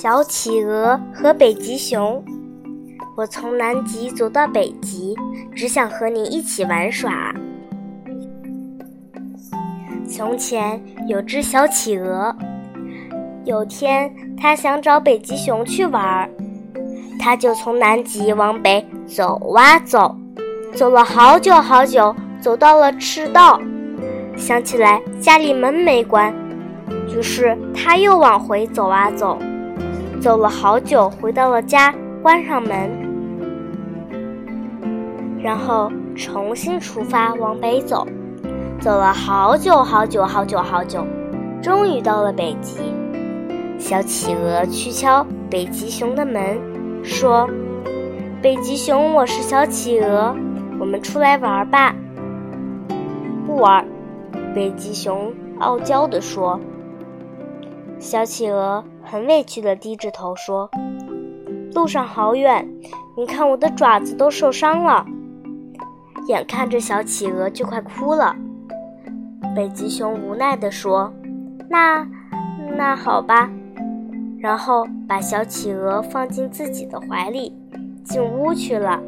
[0.00, 2.24] 小企鹅和北极熊。
[3.16, 5.16] 我从南极走到北极，
[5.52, 7.34] 只想和你一起玩耍。
[10.08, 12.32] 从前有只小企鹅，
[13.44, 16.30] 有天它想找北极熊去玩儿，
[17.18, 20.16] 它就从南极往北走啊走，
[20.76, 23.60] 走了好久好久，走到了赤道，
[24.36, 26.32] 想起来家里门没关。
[27.08, 29.36] 于是他又往回走啊走，
[30.20, 32.90] 走了好久，回到了家，关上门，
[35.40, 38.04] 然后重新出发往北走，
[38.80, 41.06] 走了好久好久好久好久，
[41.62, 42.80] 终于到了北极。
[43.78, 46.58] 小企鹅去敲北极熊的门，
[47.04, 47.48] 说
[48.42, 50.34] ：“北极熊，我是小企鹅，
[50.80, 51.94] 我们出来玩吧。”
[53.46, 53.86] 不玩，
[54.52, 56.58] 北极熊傲娇地说。
[58.00, 60.70] 小企鹅很委屈地低着头说
[61.74, 62.66] ：“路上好远，
[63.16, 65.04] 你看我的爪子都受伤了。”
[66.28, 68.36] 眼看着小企鹅就快哭了，
[69.56, 71.12] 北极熊无奈地说
[71.68, 72.06] ：“那，
[72.76, 73.50] 那好吧。”
[74.38, 77.52] 然后把小企鹅放进自己的怀里，
[78.04, 79.00] 进屋去了。